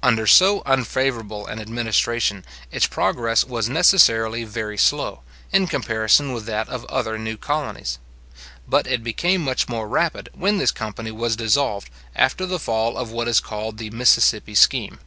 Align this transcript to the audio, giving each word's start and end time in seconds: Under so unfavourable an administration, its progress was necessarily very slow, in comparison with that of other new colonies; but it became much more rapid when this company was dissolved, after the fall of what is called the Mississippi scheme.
Under 0.00 0.28
so 0.28 0.62
unfavourable 0.64 1.44
an 1.48 1.58
administration, 1.58 2.44
its 2.70 2.86
progress 2.86 3.42
was 3.44 3.68
necessarily 3.68 4.44
very 4.44 4.78
slow, 4.78 5.22
in 5.50 5.66
comparison 5.66 6.32
with 6.32 6.44
that 6.46 6.68
of 6.68 6.84
other 6.84 7.18
new 7.18 7.36
colonies; 7.36 7.98
but 8.68 8.86
it 8.86 9.02
became 9.02 9.40
much 9.40 9.68
more 9.68 9.88
rapid 9.88 10.28
when 10.34 10.58
this 10.58 10.70
company 10.70 11.10
was 11.10 11.34
dissolved, 11.34 11.90
after 12.14 12.46
the 12.46 12.60
fall 12.60 12.96
of 12.96 13.10
what 13.10 13.26
is 13.26 13.40
called 13.40 13.78
the 13.78 13.90
Mississippi 13.90 14.54
scheme. 14.54 15.00